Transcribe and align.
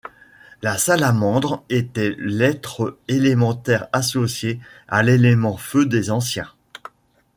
La 0.63 0.79
salamandre 0.79 1.63
était 1.69 2.15
l'être 2.17 2.97
élémentaire 3.07 3.87
associé 3.93 4.59
à 4.87 5.03
l'élément 5.03 5.57
Feu 5.57 5.85
des 5.85 6.09
Anciens. 6.09 6.49